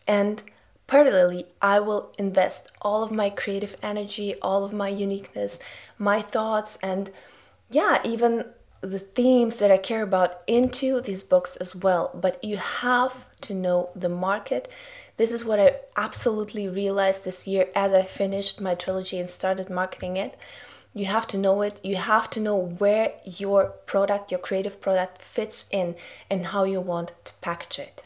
And 0.08 0.42
parallelly, 0.88 1.44
I 1.62 1.78
will 1.78 2.12
invest 2.18 2.72
all 2.82 3.04
of 3.04 3.12
my 3.12 3.30
creative 3.30 3.76
energy, 3.80 4.34
all 4.42 4.64
of 4.64 4.72
my 4.72 4.88
uniqueness, 4.88 5.60
my 5.98 6.20
thoughts, 6.20 6.80
and 6.82 7.12
yeah, 7.70 7.98
even 8.02 8.46
the 8.86 8.98
themes 8.98 9.58
that 9.58 9.70
I 9.70 9.78
care 9.78 10.02
about 10.02 10.42
into 10.46 11.00
these 11.00 11.22
books 11.22 11.56
as 11.56 11.74
well. 11.74 12.10
But 12.14 12.42
you 12.42 12.56
have 12.56 13.26
to 13.42 13.54
know 13.54 13.90
the 13.94 14.08
market. 14.08 14.70
This 15.16 15.32
is 15.32 15.44
what 15.44 15.60
I 15.60 15.76
absolutely 15.96 16.68
realized 16.68 17.24
this 17.24 17.46
year 17.46 17.68
as 17.74 17.92
I 17.92 18.02
finished 18.02 18.60
my 18.60 18.74
trilogy 18.74 19.18
and 19.18 19.30
started 19.30 19.70
marketing 19.70 20.16
it. 20.16 20.36
You 20.92 21.06
have 21.06 21.26
to 21.28 21.38
know 21.38 21.62
it. 21.62 21.80
You 21.84 21.96
have 21.96 22.30
to 22.30 22.40
know 22.40 22.56
where 22.56 23.12
your 23.24 23.74
product, 23.86 24.30
your 24.30 24.40
creative 24.40 24.80
product, 24.80 25.20
fits 25.20 25.64
in 25.70 25.96
and 26.30 26.46
how 26.46 26.64
you 26.64 26.80
want 26.80 27.12
to 27.24 27.32
package 27.40 27.78
it. 27.80 28.02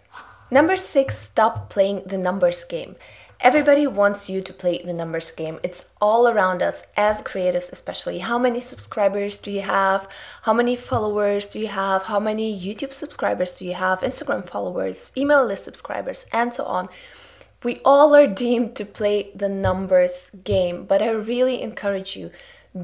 Number 0.51 0.77
six, 0.77 1.19
stop 1.19 1.69
playing 1.69 2.05
the 2.07 2.17
numbers 2.17 2.65
game. 2.65 2.97
Everybody 3.41 3.87
wants 3.87 4.29
you 4.29 4.41
to 4.41 4.53
play 4.53 4.83
the 4.83 4.93
numbers 4.93 5.31
game. 5.31 5.61
It's 5.63 5.91
all 6.01 6.27
around 6.27 6.61
us 6.61 6.85
as 6.97 7.23
creatives, 7.23 7.71
especially. 7.71 8.19
How 8.19 8.37
many 8.37 8.59
subscribers 8.59 9.39
do 9.39 9.53
you 9.53 9.61
have? 9.61 10.09
How 10.43 10.53
many 10.53 10.75
followers 10.75 11.47
do 11.47 11.61
you 11.61 11.69
have? 11.69 12.03
How 12.03 12.19
many 12.19 12.53
YouTube 12.53 12.93
subscribers 12.93 13.57
do 13.57 13.65
you 13.65 13.75
have? 13.75 14.01
Instagram 14.01 14.45
followers, 14.45 15.13
email 15.17 15.47
list 15.47 15.65
subscribers, 15.65 16.27
and 16.33 16.53
so 16.53 16.65
on. 16.65 16.89
We 17.63 17.79
all 17.85 18.13
are 18.17 18.27
deemed 18.27 18.75
to 18.75 18.85
play 18.85 19.31
the 19.37 19.49
numbers 19.49 20.33
game, 20.43 20.85
but 20.85 21.01
I 21.01 21.11
really 21.11 21.63
encourage 21.63 22.17
you 22.17 22.33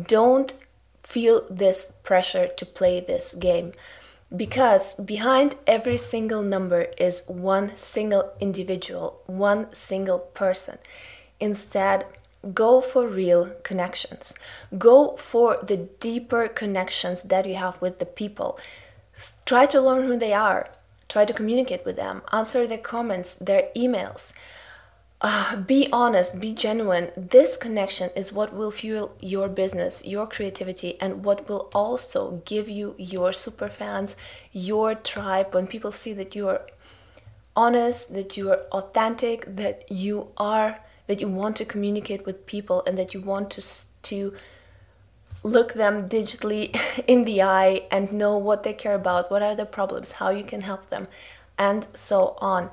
don't 0.06 0.54
feel 1.02 1.42
this 1.50 1.92
pressure 2.04 2.46
to 2.46 2.64
play 2.64 3.00
this 3.00 3.34
game 3.34 3.72
because 4.34 4.94
behind 4.94 5.56
every 5.66 5.96
single 5.96 6.42
number 6.42 6.88
is 6.98 7.22
one 7.26 7.76
single 7.76 8.32
individual, 8.40 9.20
one 9.26 9.72
single 9.72 10.18
person. 10.18 10.78
Instead, 11.40 12.06
go 12.52 12.80
for 12.80 13.06
real 13.06 13.52
connections. 13.62 14.34
Go 14.76 15.16
for 15.16 15.58
the 15.62 15.76
deeper 15.76 16.48
connections 16.48 17.22
that 17.22 17.46
you 17.46 17.54
have 17.54 17.80
with 17.80 17.98
the 17.98 18.06
people. 18.06 18.58
Try 19.46 19.66
to 19.66 19.80
learn 19.80 20.06
who 20.06 20.16
they 20.16 20.32
are. 20.32 20.68
Try 21.08 21.24
to 21.24 21.32
communicate 21.32 21.84
with 21.84 21.96
them. 21.96 22.22
Answer 22.32 22.66
their 22.66 22.78
comments, 22.78 23.34
their 23.34 23.68
emails 23.76 24.32
uh, 25.20 25.56
be 25.56 25.88
honest, 25.92 26.40
be 26.40 26.52
genuine. 26.52 27.10
This 27.16 27.56
connection 27.56 28.10
is 28.14 28.32
what 28.32 28.52
will 28.52 28.70
fuel 28.70 29.14
your 29.20 29.48
business, 29.48 30.04
your 30.04 30.26
creativity, 30.26 31.00
and 31.00 31.24
what 31.24 31.48
will 31.48 31.70
also 31.72 32.42
give 32.44 32.68
you 32.68 32.94
your 32.98 33.32
super 33.32 33.68
fans, 33.68 34.16
your 34.52 34.94
tribe. 34.94 35.54
When 35.54 35.66
people 35.66 35.92
see 35.92 36.12
that 36.14 36.34
you 36.34 36.48
are 36.48 36.62
honest, 37.56 38.12
that 38.12 38.36
you 38.36 38.50
are 38.50 38.60
authentic, 38.72 39.44
that 39.46 39.90
you 39.90 40.32
are, 40.36 40.80
that 41.06 41.20
you 41.20 41.28
want 41.28 41.56
to 41.56 41.64
communicate 41.64 42.26
with 42.26 42.46
people, 42.46 42.82
and 42.86 42.98
that 42.98 43.14
you 43.14 43.20
want 43.20 43.50
to 43.50 43.62
to 44.02 44.34
look 45.42 45.74
them 45.74 46.08
digitally 46.08 46.76
in 47.06 47.24
the 47.24 47.40
eye 47.40 47.82
and 47.90 48.12
know 48.12 48.36
what 48.36 48.62
they 48.62 48.72
care 48.72 48.94
about, 48.94 49.30
what 49.30 49.42
are 49.42 49.54
their 49.54 49.66
problems, 49.66 50.12
how 50.12 50.30
you 50.30 50.44
can 50.44 50.62
help 50.62 50.90
them, 50.90 51.06
and 51.56 51.86
so 51.94 52.36
on. 52.38 52.70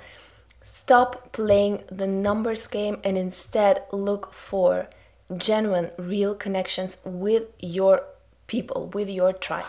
Stop 0.63 1.31
playing 1.31 1.83
the 1.87 2.07
numbers 2.07 2.67
game 2.67 2.99
and 3.03 3.17
instead 3.17 3.83
look 3.91 4.31
for 4.31 4.89
genuine, 5.35 5.91
real 5.97 6.35
connections 6.35 6.97
with 7.03 7.45
your 7.59 8.03
people, 8.47 8.87
with 8.89 9.09
your 9.09 9.33
tribe. 9.33 9.65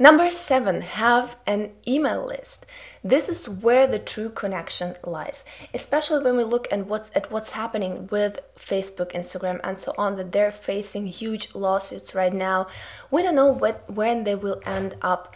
Number 0.00 0.30
seven, 0.30 0.82
have 0.82 1.36
an 1.44 1.72
email 1.86 2.24
list. 2.24 2.66
This 3.02 3.28
is 3.28 3.48
where 3.48 3.88
the 3.88 3.98
true 3.98 4.30
connection 4.30 4.94
lies, 5.02 5.42
especially 5.74 6.22
when 6.22 6.36
we 6.36 6.44
look 6.44 6.68
at 6.70 6.86
what's 6.86 7.10
at 7.16 7.32
what's 7.32 7.52
happening 7.52 8.06
with 8.06 8.38
Facebook, 8.56 9.10
Instagram, 9.12 9.58
and 9.64 9.76
so 9.76 9.92
on. 9.98 10.14
That 10.14 10.30
they're 10.30 10.52
facing 10.52 11.08
huge 11.08 11.52
lawsuits 11.52 12.14
right 12.14 12.32
now. 12.32 12.68
We 13.10 13.24
don't 13.24 13.34
know 13.34 13.50
what 13.52 13.90
when 13.90 14.22
they 14.22 14.36
will 14.36 14.60
end 14.64 14.94
up 15.02 15.34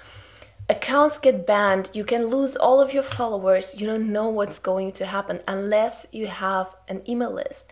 accounts 0.72 1.18
get 1.18 1.46
banned, 1.46 1.90
you 1.92 2.04
can 2.04 2.26
lose 2.26 2.56
all 2.56 2.80
of 2.80 2.92
your 2.92 3.02
followers. 3.02 3.80
You 3.80 3.86
don't 3.86 4.12
know 4.12 4.28
what's 4.28 4.58
going 4.58 4.92
to 4.92 5.06
happen 5.06 5.40
unless 5.46 6.06
you 6.12 6.26
have 6.26 6.74
an 6.88 7.02
email 7.08 7.32
list. 7.32 7.70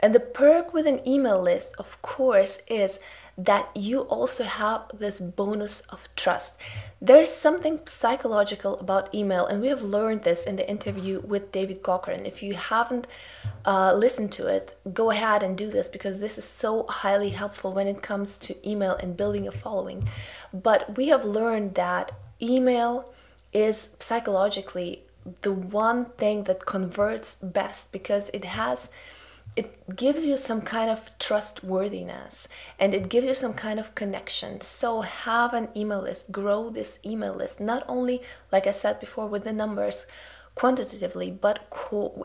And 0.00 0.14
the 0.14 0.20
perk 0.20 0.72
with 0.72 0.86
an 0.86 1.06
email 1.06 1.40
list, 1.40 1.74
of 1.78 2.00
course, 2.02 2.60
is 2.68 3.00
that 3.36 3.68
you 3.74 4.00
also 4.00 4.44
have 4.44 4.82
this 4.92 5.20
bonus 5.20 5.80
of 5.94 6.08
trust. 6.16 6.60
There's 7.00 7.30
something 7.30 7.80
psychological 7.84 8.78
about 8.78 9.14
email, 9.14 9.46
and 9.46 9.60
we 9.60 9.68
have 9.68 9.82
learned 9.82 10.22
this 10.22 10.44
in 10.44 10.56
the 10.56 10.68
interview 10.68 11.20
with 11.20 11.52
David 11.52 11.82
Cochran. 11.82 12.26
If 12.26 12.42
you 12.42 12.54
haven't 12.54 13.06
uh, 13.64 13.94
listened 13.94 14.32
to 14.32 14.46
it, 14.48 14.76
go 14.92 15.10
ahead 15.10 15.42
and 15.42 15.56
do 15.56 15.70
this 15.70 15.88
because 15.88 16.18
this 16.18 16.38
is 16.38 16.44
so 16.44 16.86
highly 16.88 17.30
helpful 17.30 17.72
when 17.72 17.86
it 17.86 18.02
comes 18.02 18.38
to 18.38 18.68
email 18.68 18.94
and 18.94 19.16
building 19.16 19.46
a 19.46 19.52
following. 19.52 20.08
But 20.52 20.96
we 20.96 21.08
have 21.08 21.24
learned 21.24 21.74
that 21.74 22.12
email 22.40 23.12
is 23.52 23.90
psychologically 23.98 25.02
the 25.42 25.52
one 25.52 26.06
thing 26.16 26.44
that 26.44 26.66
converts 26.66 27.36
best 27.36 27.92
because 27.92 28.30
it 28.32 28.44
has 28.44 28.90
it 29.56 29.96
gives 29.96 30.24
you 30.24 30.36
some 30.36 30.60
kind 30.60 30.88
of 30.88 31.18
trustworthiness 31.18 32.46
and 32.78 32.94
it 32.94 33.08
gives 33.08 33.26
you 33.26 33.34
some 33.34 33.54
kind 33.54 33.80
of 33.80 33.92
connection. 33.96 34.60
So 34.60 35.00
have 35.00 35.52
an 35.52 35.68
email 35.74 36.00
list, 36.00 36.30
grow 36.30 36.70
this 36.70 37.00
email 37.04 37.34
list, 37.34 37.60
not 37.60 37.82
only, 37.88 38.22
like 38.52 38.68
I 38.68 38.70
said 38.70 39.00
before, 39.00 39.26
with 39.26 39.42
the 39.42 39.52
numbers 39.52 40.06
quantitatively, 40.58 41.30
but 41.30 41.60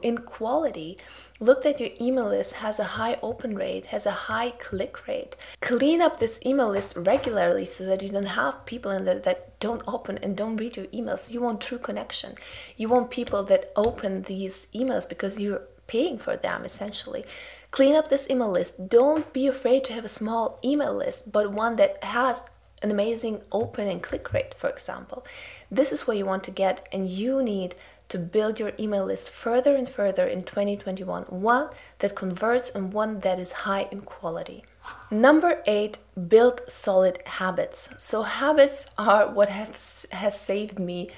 in 0.02 0.18
quality. 0.18 0.98
Look 1.40 1.62
that 1.64 1.80
your 1.80 1.92
email 2.02 2.26
list 2.26 2.54
has 2.54 2.80
a 2.80 2.96
high 2.98 3.18
open 3.22 3.56
rate, 3.56 3.88
has 3.88 4.08
a 4.08 4.22
high 4.28 4.52
click 4.52 5.08
rate. 5.08 5.36
Clean 5.62 6.02
up 6.02 6.20
this 6.20 6.40
email 6.44 6.70
list 6.70 6.98
regularly 6.98 7.66
so 7.66 7.86
that 7.86 8.02
you 8.02 8.10
don't 8.10 8.36
have 8.42 8.66
people 8.66 8.90
in 8.90 9.06
there 9.06 9.20
that 9.20 9.60
don't 9.60 9.84
open 9.88 10.18
and 10.18 10.36
don't 10.36 10.58
read 10.58 10.78
your 10.78 10.88
emails. 10.88 11.32
You 11.32 11.42
want 11.42 11.62
true 11.62 11.78
connection. 11.78 12.34
You 12.76 12.90
want 12.90 13.12
people 13.12 13.44
that 13.44 13.72
open 13.76 14.24
these 14.24 14.66
emails 14.74 15.08
because 15.08 15.40
you're 15.40 15.68
paying 15.86 16.18
for 16.18 16.36
them 16.36 16.66
essentially. 16.66 17.26
Clean 17.70 17.96
up 17.96 18.10
this 18.10 18.28
email 18.32 18.52
list. 18.52 18.90
Don't 18.90 19.32
be 19.32 19.46
afraid 19.46 19.84
to 19.84 19.94
have 19.94 20.06
a 20.06 20.18
small 20.20 20.60
email 20.64 20.94
list, 20.96 21.32
but 21.32 21.52
one 21.52 21.76
that 21.76 22.04
has 22.04 22.46
an 22.82 22.92
amazing 22.92 23.42
open 23.52 23.88
and 23.88 24.04
click 24.04 24.34
rate, 24.34 24.54
for 24.54 24.70
example. 24.70 25.26
This 25.72 25.92
is 25.92 26.06
what 26.06 26.18
you 26.18 26.26
want 26.26 26.44
to 26.44 26.52
get, 26.52 26.88
and 26.92 27.08
you 27.08 27.42
need 27.42 27.76
to 28.14 28.20
build 28.20 28.60
your 28.60 28.74
email 28.80 29.06
list 29.06 29.32
further 29.32 29.76
and 29.76 29.90
further 29.90 30.28
in 30.28 30.44
2021. 30.44 31.24
One 31.24 31.70
that 31.98 32.14
converts 32.14 32.70
and 32.70 32.94
one 32.94 33.22
that 33.22 33.40
is 33.40 33.64
high 33.66 33.88
in 33.92 34.02
quality. 34.02 34.64
Number 35.10 35.64
eight, 35.66 35.98
build 36.28 36.62
solid 36.68 37.18
habits. 37.26 37.90
So, 37.98 38.22
habits 38.22 38.86
are 39.00 39.28
what 39.28 39.50
has, 39.50 40.06
has 40.12 40.40
saved 40.40 40.78
me 40.78 41.10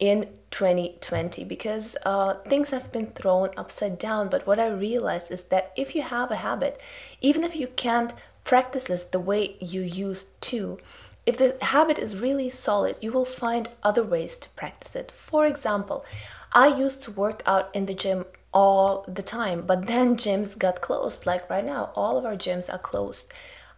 in 0.00 0.30
2020 0.50 1.44
because 1.44 1.96
uh, 2.04 2.34
things 2.48 2.70
have 2.70 2.90
been 2.90 3.12
thrown 3.12 3.50
upside 3.56 3.96
down. 4.00 4.28
But 4.28 4.44
what 4.44 4.58
I 4.58 4.66
realized 4.66 5.30
is 5.30 5.42
that 5.42 5.70
if 5.76 5.94
you 5.94 6.02
have 6.02 6.32
a 6.32 6.42
habit, 6.48 6.82
even 7.20 7.44
if 7.44 7.54
you 7.54 7.68
can't 7.68 8.14
practice 8.42 8.84
this 8.88 9.04
the 9.04 9.20
way 9.20 9.54
you 9.60 9.82
used 9.82 10.26
to, 10.50 10.78
if 11.24 11.36
the 11.38 11.56
habit 11.62 11.98
is 11.98 12.20
really 12.20 12.50
solid, 12.50 12.98
you 13.00 13.12
will 13.12 13.24
find 13.24 13.68
other 13.82 14.02
ways 14.02 14.38
to 14.38 14.48
practice 14.50 14.96
it. 14.96 15.10
For 15.10 15.46
example, 15.46 16.04
I 16.52 16.66
used 16.68 17.02
to 17.04 17.12
work 17.12 17.42
out 17.46 17.70
in 17.74 17.86
the 17.86 17.94
gym 17.94 18.24
all 18.52 19.04
the 19.08 19.22
time, 19.22 19.62
but 19.62 19.86
then 19.86 20.16
gyms 20.16 20.58
got 20.58 20.80
closed. 20.80 21.26
Like 21.26 21.48
right 21.48 21.64
now, 21.64 21.90
all 21.94 22.18
of 22.18 22.24
our 22.24 22.36
gyms 22.36 22.72
are 22.72 22.78
closed. 22.78 23.32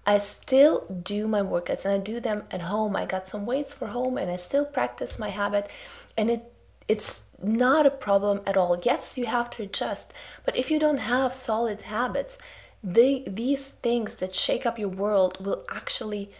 I 0.06 0.18
still 0.18 0.84
do 1.02 1.26
my 1.26 1.40
workouts 1.40 1.84
and 1.84 1.94
I 1.94 1.98
do 1.98 2.20
them 2.20 2.44
at 2.50 2.62
home. 2.62 2.94
I 2.94 3.06
got 3.06 3.26
some 3.26 3.46
weights 3.46 3.72
for 3.72 3.88
home 3.88 4.18
and 4.18 4.30
I 4.30 4.36
still 4.36 4.64
practice 4.64 5.18
my 5.18 5.30
habit 5.30 5.70
and 6.16 6.30
it 6.30 6.50
it's 6.86 7.22
not 7.42 7.86
a 7.86 7.90
problem 7.90 8.42
at 8.46 8.58
all. 8.58 8.78
Yes, 8.82 9.16
you 9.16 9.24
have 9.24 9.48
to 9.50 9.62
adjust, 9.62 10.12
but 10.44 10.54
if 10.54 10.70
you 10.70 10.78
don't 10.78 10.98
have 10.98 11.32
solid 11.32 11.82
habits, 11.82 12.36
they 12.82 13.24
these 13.26 13.70
things 13.70 14.16
that 14.16 14.34
shake 14.34 14.66
up 14.66 14.78
your 14.78 14.90
world 14.90 15.44
will 15.44 15.64
actually 15.70 16.30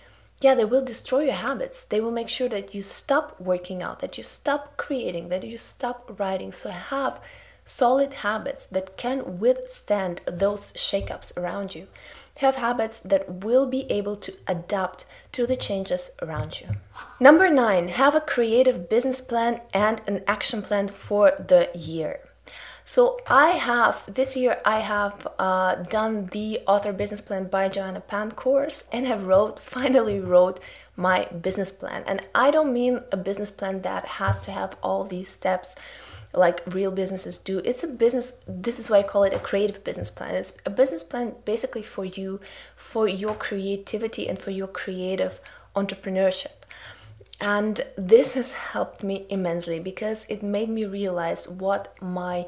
yeah, 0.45 0.55
they 0.55 0.67
will 0.67 0.85
destroy 0.85 1.21
your 1.21 1.41
habits. 1.49 1.87
They 1.87 2.03
will 2.03 2.11
make 2.11 2.29
sure 2.29 2.51
that 2.51 2.75
you 2.75 2.83
stop 2.83 3.41
working 3.41 3.83
out, 3.83 4.01
that 4.01 4.19
you 4.19 4.23
stop 4.23 4.77
creating, 4.77 5.31
that 5.31 5.43
you 5.43 5.57
stop 5.57 6.21
writing. 6.21 6.53
So 6.53 6.69
have 6.69 7.19
solid 7.65 8.13
habits 8.13 8.67
that 8.67 8.99
can 8.99 9.39
withstand 9.39 10.21
those 10.27 10.73
shakeups 10.73 11.35
around 11.39 11.75
you. 11.75 11.87
Have 12.39 12.57
habits 12.57 13.01
that 13.01 13.43
will 13.43 13.67
be 13.67 13.91
able 13.91 14.17
to 14.19 14.35
adapt 14.47 15.07
to 15.33 15.47
the 15.47 15.57
changes 15.57 16.11
around 16.21 16.61
you. 16.61 16.69
Number 17.19 17.49
nine, 17.49 17.89
have 17.89 18.15
a 18.15 18.21
creative 18.21 18.91
business 18.91 19.23
plan 19.23 19.63
and 19.73 20.03
an 20.07 20.25
action 20.27 20.61
plan 20.61 20.89
for 20.89 21.33
the 21.39 21.71
year. 21.75 22.21
So 22.87 23.19
I 23.27 23.53
have 23.53 24.05
this 24.07 24.37
year 24.37 24.61
I 24.63 24.81
have 24.81 25.27
uh, 25.39 25.77
done 25.77 26.27
the 26.33 26.61
author 26.67 26.93
business 26.93 27.23
plan 27.23 27.47
by 27.47 27.71
Joanna 27.71 28.01
Penn 28.01 28.33
course 28.33 28.85
and 28.93 29.07
have 29.07 29.25
wrote 29.25 29.59
finally 29.59 30.21
wrote 30.21 30.61
my 30.95 31.25
business 31.25 31.71
plan. 31.71 32.05
And 32.07 32.23
I 32.35 32.51
don't 32.51 32.75
mean 32.75 33.01
a 33.11 33.17
business 33.17 33.51
plan 33.51 33.81
that 33.83 34.05
has 34.21 34.43
to 34.43 34.51
have 34.51 34.77
all 34.83 35.05
these 35.05 35.29
steps 35.29 35.77
like 36.35 36.61
real 36.75 36.91
businesses 36.91 37.39
do. 37.39 37.63
It's 37.65 37.85
a 37.85 37.89
business, 37.89 38.35
this 38.47 38.79
is 38.79 38.91
why 38.91 38.99
I 38.99 39.03
call 39.03 39.23
it 39.25 39.33
a 39.33 39.39
creative 39.39 39.83
business 39.83 40.11
plan. 40.11 40.35
It's 40.35 40.53
a 40.67 40.71
business 40.71 41.03
plan 41.03 41.37
basically 41.47 41.83
for 41.83 42.05
you, 42.05 42.41
for 42.77 43.09
your 43.09 43.35
creativity 43.35 44.29
and 44.29 44.39
for 44.39 44.51
your 44.51 44.69
creative 44.69 45.41
entrepreneurship. 45.75 46.53
And 47.41 47.81
this 47.97 48.35
has 48.35 48.53
helped 48.53 49.03
me 49.03 49.27
immensely 49.29 49.81
because 49.81 50.25
it 50.29 50.43
made 50.43 50.69
me 50.69 50.85
realize 50.85 51.49
what 51.49 51.95
my 52.01 52.47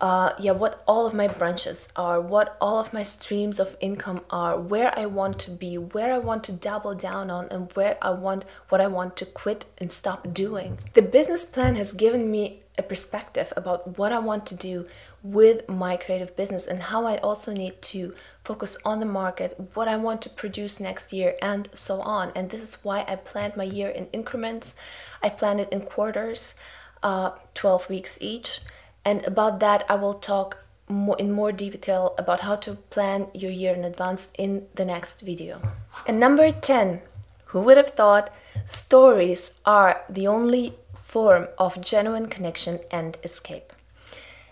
uh, 0.00 0.32
yeah, 0.38 0.52
what 0.52 0.82
all 0.86 1.06
of 1.06 1.14
my 1.14 1.26
branches 1.26 1.88
are, 1.96 2.20
what 2.20 2.56
all 2.60 2.78
of 2.78 2.92
my 2.92 3.02
streams 3.02 3.58
of 3.58 3.76
income 3.80 4.20
are, 4.30 4.58
where 4.58 4.96
I 4.96 5.06
want 5.06 5.38
to 5.40 5.50
be, 5.50 5.76
where 5.76 6.12
I 6.12 6.18
want 6.18 6.44
to 6.44 6.52
double 6.52 6.94
down 6.94 7.30
on, 7.30 7.48
and 7.50 7.72
where 7.72 7.98
I 8.00 8.10
want 8.10 8.44
what 8.68 8.80
I 8.80 8.86
want 8.86 9.16
to 9.16 9.26
quit 9.26 9.64
and 9.78 9.92
stop 9.92 10.32
doing. 10.32 10.78
The 10.94 11.02
business 11.02 11.44
plan 11.44 11.74
has 11.74 11.92
given 11.92 12.30
me 12.30 12.62
a 12.78 12.82
perspective 12.82 13.52
about 13.56 13.98
what 13.98 14.12
I 14.12 14.20
want 14.20 14.46
to 14.46 14.54
do 14.54 14.86
with 15.22 15.68
my 15.68 15.96
creative 15.96 16.36
business 16.36 16.66
and 16.66 16.80
how 16.80 17.06
I 17.06 17.16
also 17.18 17.52
need 17.52 17.80
to 17.82 18.14
focus 18.44 18.76
on 18.84 19.00
the 19.00 19.06
market, 19.06 19.54
what 19.74 19.88
I 19.88 19.96
want 19.96 20.22
to 20.22 20.30
produce 20.30 20.80
next 20.80 21.12
year, 21.12 21.34
and 21.42 21.68
so 21.74 22.00
on. 22.00 22.32
And 22.34 22.50
this 22.50 22.62
is 22.62 22.84
why 22.84 23.04
I 23.08 23.16
planned 23.16 23.56
my 23.56 23.64
year 23.64 23.88
in 23.88 24.06
increments. 24.12 24.74
I 25.22 25.28
planned 25.28 25.60
it 25.60 25.72
in 25.72 25.80
quarters, 25.82 26.54
uh, 27.02 27.32
12 27.54 27.88
weeks 27.88 28.18
each. 28.20 28.60
And 29.04 29.26
about 29.26 29.60
that, 29.60 29.84
I 29.88 29.96
will 29.96 30.14
talk 30.14 30.64
more, 30.88 31.16
in 31.18 31.32
more 31.32 31.52
detail 31.52 32.14
about 32.18 32.40
how 32.40 32.56
to 32.56 32.74
plan 32.74 33.28
your 33.34 33.50
year 33.50 33.74
in 33.74 33.84
advance 33.84 34.28
in 34.38 34.66
the 34.74 34.84
next 34.84 35.20
video. 35.20 35.60
And 36.06 36.18
number 36.18 36.50
10, 36.52 37.00
who 37.46 37.60
would 37.60 37.76
have 37.76 37.90
thought 37.90 38.30
stories 38.66 39.52
are 39.64 40.02
the 40.08 40.26
only 40.26 40.74
form 40.94 41.48
of 41.58 41.80
genuine 41.80 42.28
connection 42.28 42.80
and 42.90 43.16
escape. 43.24 43.72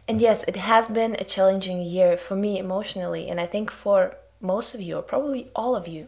And 0.08 0.20
yes, 0.20 0.44
it 0.46 0.56
has 0.56 0.86
been 0.88 1.16
a 1.18 1.24
challenging 1.24 1.80
year 1.80 2.16
for 2.16 2.36
me 2.36 2.58
emotionally, 2.58 3.28
and 3.28 3.40
I 3.40 3.46
think 3.46 3.70
for 3.70 4.16
most 4.40 4.74
of 4.74 4.80
you, 4.80 4.96
or 4.96 5.02
probably 5.02 5.50
all 5.54 5.74
of 5.74 5.88
you, 5.88 6.06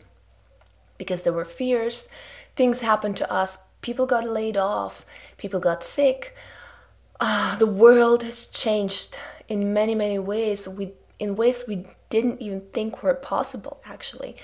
because 0.99 1.23
there 1.23 1.33
were 1.33 1.45
fears, 1.45 2.09
things 2.55 2.81
happened 2.81 3.17
to 3.17 3.33
us, 3.33 3.59
people 3.81 4.07
got 4.07 4.29
laid 4.29 4.57
off, 4.57 5.05
people 5.37 5.61
got 5.61 5.85
sick. 5.85 6.37
Uh, 7.21 7.57
the 7.59 7.67
world 7.67 8.23
has 8.23 8.47
changed 8.47 9.19
in 9.49 9.73
many, 9.73 9.95
many 9.95 10.19
ways, 10.19 10.69
we, 10.69 10.93
in 11.19 11.35
ways 11.35 11.65
we 11.67 11.87
didn't 12.09 12.41
even 12.41 12.61
think 12.73 13.03
were 13.03 13.15
possible, 13.15 13.81
actually, 13.85 14.37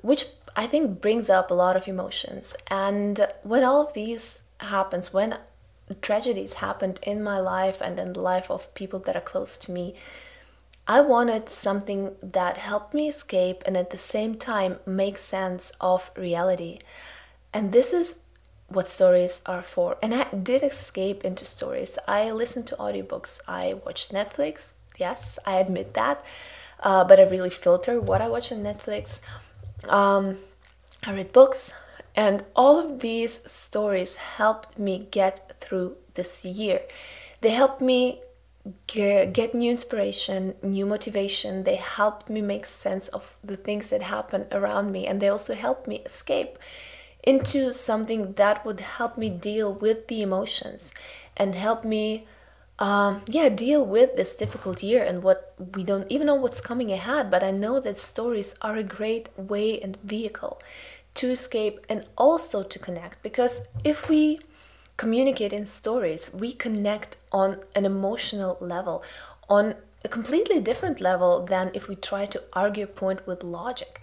which 0.00 0.26
I 0.56 0.66
think 0.66 1.00
brings 1.02 1.28
up 1.28 1.50
a 1.50 1.54
lot 1.54 1.76
of 1.76 1.88
emotions. 1.88 2.54
And 2.68 3.26
when 3.42 3.64
all 3.64 3.86
of 3.86 3.92
these 3.92 4.40
happens, 4.60 5.12
when 5.12 5.36
tragedies 6.00 6.54
happened 6.54 7.00
in 7.02 7.22
my 7.22 7.38
life 7.38 7.80
and 7.80 7.98
in 7.98 8.14
the 8.14 8.20
life 8.20 8.50
of 8.50 8.72
people 8.74 8.98
that 9.00 9.16
are 9.16 9.20
close 9.20 9.58
to 9.58 9.72
me, 9.72 9.94
I 10.86 11.00
wanted 11.00 11.48
something 11.48 12.12
that 12.22 12.58
helped 12.58 12.92
me 12.94 13.08
escape 13.08 13.62
and 13.66 13.76
at 13.76 13.90
the 13.90 13.98
same 13.98 14.36
time 14.36 14.78
make 14.86 15.16
sense 15.16 15.72
of 15.80 16.10
reality. 16.16 16.78
And 17.52 17.72
this 17.72 17.92
is 17.92 18.16
what 18.68 18.88
stories 18.88 19.42
are 19.46 19.62
for. 19.62 19.96
And 20.02 20.14
I 20.14 20.26
did 20.30 20.62
escape 20.62 21.24
into 21.24 21.44
stories. 21.44 21.98
I 22.06 22.30
listened 22.32 22.66
to 22.68 22.76
audiobooks, 22.76 23.40
I 23.48 23.74
watched 23.84 24.12
Netflix. 24.12 24.72
Yes, 24.98 25.38
I 25.46 25.54
admit 25.54 25.94
that. 25.94 26.24
Uh, 26.80 27.04
but 27.04 27.18
I 27.18 27.24
really 27.24 27.50
filter 27.50 28.00
what 28.00 28.20
I 28.20 28.28
watch 28.28 28.52
on 28.52 28.58
Netflix. 28.58 29.20
Um, 29.88 30.38
I 31.02 31.12
read 31.12 31.32
books, 31.32 31.72
and 32.14 32.44
all 32.54 32.78
of 32.78 33.00
these 33.00 33.50
stories 33.50 34.16
helped 34.16 34.78
me 34.78 35.08
get 35.10 35.56
through 35.60 35.96
this 36.14 36.44
year. 36.44 36.82
They 37.40 37.50
helped 37.50 37.80
me 37.80 38.20
get 38.86 39.54
new 39.54 39.70
inspiration, 39.70 40.54
new 40.62 40.86
motivation. 40.86 41.64
They 41.64 41.76
helped 41.76 42.30
me 42.30 42.40
make 42.40 42.64
sense 42.64 43.08
of 43.08 43.36
the 43.44 43.56
things 43.56 43.90
that 43.90 44.02
happen 44.02 44.46
around 44.52 44.90
me, 44.90 45.06
and 45.06 45.20
they 45.20 45.28
also 45.28 45.54
helped 45.54 45.86
me 45.86 45.96
escape 46.06 46.58
into 47.22 47.72
something 47.72 48.34
that 48.34 48.64
would 48.64 48.80
help 48.80 49.18
me 49.18 49.28
deal 49.28 49.72
with 49.72 50.08
the 50.08 50.22
emotions 50.22 50.94
and 51.36 51.54
help 51.54 51.84
me 51.84 52.26
um, 52.78 53.22
yeah 53.28 53.48
deal 53.48 53.84
with 53.86 54.16
this 54.16 54.34
difficult 54.34 54.82
year 54.82 55.02
and 55.02 55.22
what 55.22 55.54
we 55.74 55.84
don't 55.84 56.10
even 56.10 56.26
know 56.26 56.34
what's 56.34 56.60
coming 56.60 56.90
ahead 56.90 57.30
but 57.30 57.42
i 57.42 57.50
know 57.50 57.78
that 57.78 57.98
stories 57.98 58.56
are 58.60 58.76
a 58.76 58.82
great 58.82 59.28
way 59.38 59.80
and 59.80 59.96
vehicle 60.02 60.60
to 61.14 61.30
escape 61.30 61.84
and 61.88 62.06
also 62.18 62.62
to 62.62 62.78
connect. 62.78 63.22
Because 63.22 63.62
if 63.84 64.08
we 64.08 64.40
communicate 64.96 65.52
in 65.52 65.66
stories, 65.66 66.32
we 66.32 66.52
connect 66.52 67.16
on 67.32 67.58
an 67.74 67.84
emotional 67.84 68.56
level, 68.60 69.02
on 69.48 69.74
a 70.04 70.08
completely 70.08 70.60
different 70.60 71.00
level 71.00 71.44
than 71.44 71.70
if 71.74 71.88
we 71.88 71.96
try 71.96 72.26
to 72.26 72.42
argue 72.52 72.84
a 72.84 72.88
point 72.88 73.26
with 73.26 73.42
logic. 73.42 74.00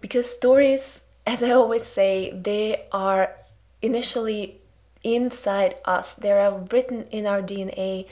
Because 0.00 0.30
stories, 0.30 1.02
as 1.26 1.42
I 1.42 1.50
always 1.50 1.84
say, 1.84 2.30
they 2.32 2.86
are 2.92 3.36
initially 3.80 4.60
inside 5.02 5.76
us, 5.84 6.14
they 6.14 6.32
are 6.32 6.64
written 6.72 7.04
in 7.10 7.26
our 7.26 7.42
DNA. 7.42 8.06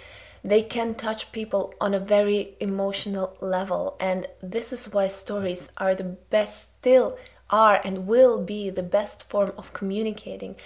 They 0.44 0.62
can 0.62 0.94
touch 0.94 1.32
people 1.32 1.72
on 1.80 1.94
a 1.94 2.00
very 2.00 2.54
emotional 2.58 3.36
level, 3.40 3.96
and 4.00 4.26
this 4.42 4.72
is 4.72 4.92
why 4.92 5.06
stories 5.06 5.68
are 5.76 5.94
the 5.94 6.04
best 6.04 6.78
still 6.78 7.16
are 7.52 7.80
and 7.84 8.06
will 8.06 8.42
be 8.42 8.70
the 8.70 8.82
best 8.82 9.28
form 9.28 9.52
of 9.56 9.72
communicating, 9.72 10.56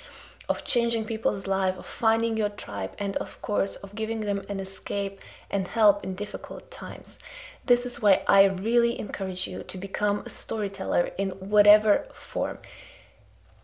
of 0.48 0.64
changing 0.64 1.04
people's 1.04 1.46
life, 1.46 1.76
of 1.76 1.84
finding 1.84 2.36
your 2.36 2.48
tribe, 2.48 2.94
and 2.98 3.16
of 3.16 3.42
course, 3.42 3.76
of 3.76 3.94
giving 3.94 4.20
them 4.20 4.40
an 4.48 4.60
escape 4.60 5.20
and 5.50 5.68
help 5.68 6.04
in 6.04 6.14
difficult 6.14 6.70
times. 6.70 7.18
This 7.66 7.84
is 7.84 8.00
why 8.00 8.22
I 8.28 8.44
really 8.44 8.98
encourage 8.98 9.48
you 9.48 9.64
to 9.64 9.76
become 9.76 10.22
a 10.24 10.30
storyteller 10.30 11.10
in 11.18 11.30
whatever 11.30 12.06
form. 12.12 12.58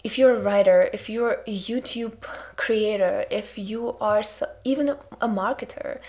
If 0.02 0.18
you're 0.18 0.34
a 0.34 0.42
writer, 0.42 0.90
if 0.92 1.08
you're 1.08 1.42
a 1.46 1.56
YouTube 1.56 2.22
creator, 2.56 3.24
if 3.30 3.56
you 3.56 3.96
are 4.00 4.24
so, 4.24 4.46
even 4.64 4.88
a 4.88 5.28
marketer, 5.28 6.00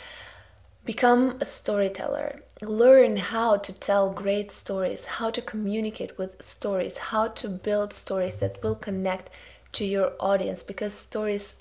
Become 0.86 1.38
a 1.39 1.45
storyteller. 1.45 2.41
Learn 2.63 3.17
how 3.17 3.58
to 3.58 3.73
tell 3.73 4.10
great 4.10 4.52
stories, 4.52 5.06
how 5.06 5.30
to 5.32 5.41
communicate 5.41 6.17
with 6.17 6.41
stories, 6.41 6.97
how 6.97 7.28
to 7.30 7.49
build 7.49 7.93
stories 7.93 8.36
that 8.36 8.63
will 8.63 8.76
connect 8.76 9.30
to 9.73 9.86
your 9.86 10.13
audience 10.19 10.63
because 10.63 10.93
stories 10.93 11.56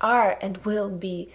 are 0.00 0.36
and 0.42 0.58
will 0.58 0.90
be 0.90 1.32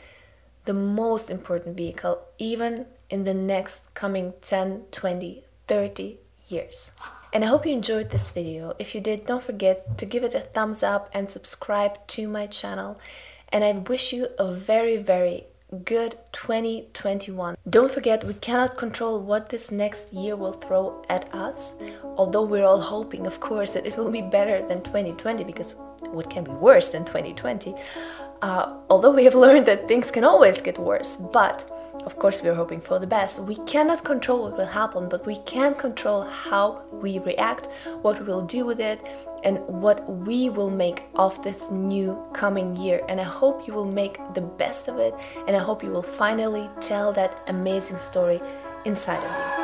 the 0.66 0.74
most 0.74 1.32
important 1.32 1.78
vehicle 1.78 2.22
even 2.38 2.86
in 3.10 3.24
the 3.24 3.34
next 3.34 3.94
coming 3.94 4.34
10, 4.42 4.86
20, 4.92 5.44
30 5.68 6.18
years. 6.48 6.92
And 7.34 7.44
I 7.44 7.48
hope 7.48 7.66
you 7.66 7.74
enjoyed 7.74 8.10
this 8.10 8.32
video. 8.32 8.76
If 8.80 8.94
you 8.94 9.02
did, 9.02 9.26
don't 9.26 9.44
forget 9.44 9.98
to 9.98 10.06
give 10.06 10.24
it 10.24 10.34
a 10.34 10.40
thumbs 10.40 10.84
up 10.84 11.10
and 11.14 11.30
subscribe 11.30 12.06
to 12.08 12.28
my 12.28 12.48
channel. 12.48 13.00
And 13.50 13.64
I 13.64 13.72
wish 13.72 14.14
you 14.14 14.30
a 14.38 14.52
very, 14.52 14.98
very 14.98 15.46
good 15.84 16.16
2021. 16.32 17.58
Don't 17.70 17.92
forget, 17.92 18.24
we 18.24 18.34
cannot 18.36 18.78
control 18.78 19.20
what 19.20 19.50
this 19.50 19.70
next 19.70 20.14
year 20.14 20.36
will 20.36 20.54
throw 20.54 21.04
at 21.10 21.34
us, 21.34 21.74
although 22.16 22.44
we're 22.44 22.66
all 22.66 22.80
hoping, 22.80 23.28
of 23.28 23.40
course, 23.40 23.72
that 23.72 23.86
it 23.86 23.98
will 23.98 24.10
be 24.10 24.22
better 24.22 24.66
than 24.66 24.82
2020 24.82 25.44
because 25.44 25.76
what 26.12 26.30
can 26.30 26.44
be 26.46 26.52
worse 26.52 26.90
than 26.90 27.04
2020? 27.04 27.76
Uh, 28.42 28.78
although 28.90 29.12
we 29.12 29.26
have 29.26 29.36
learned 29.46 29.66
that 29.66 29.88
things 29.88 30.10
can 30.10 30.24
always 30.24 30.62
get 30.62 30.80
worse, 30.80 31.18
but 31.18 31.70
of 32.06 32.18
course, 32.18 32.42
we 32.42 32.48
are 32.48 32.56
hoping 32.56 32.80
for 32.80 33.00
the 33.00 33.08
best. 33.08 33.42
We 33.42 33.56
cannot 33.66 34.02
control 34.06 34.44
what 34.44 34.58
will 34.58 34.66
happen, 34.66 35.10
but 35.10 35.26
we 35.26 35.36
can 35.40 35.76
control 35.76 36.22
how 36.24 36.84
we 36.94 37.20
react, 37.20 37.66
what 38.02 38.20
we 38.20 38.26
will 38.26 38.46
do 38.46 38.66
with 38.66 38.80
it, 38.80 39.06
and 39.44 39.60
what 39.68 40.08
we 40.10 40.50
will 40.50 40.70
make 40.70 41.04
of 41.16 41.42
this 41.44 41.70
new 41.72 42.18
coming 42.34 42.76
year. 42.76 43.02
And 43.10 43.20
I 43.20 43.26
hope 43.26 43.68
you 43.68 43.74
will 43.74 43.86
make 43.86 44.18
the 44.34 44.42
best 44.42 44.88
of 44.88 44.98
it, 44.98 45.14
and 45.48 45.56
I 45.56 45.60
hope 45.60 45.84
you 45.84 45.90
will 45.90 46.02
finally 46.02 46.70
tell 46.80 47.14
that 47.14 47.42
amazing 47.48 47.98
story 47.98 48.42
inside 48.86 49.24
of 49.24 49.32
you. 49.32 49.57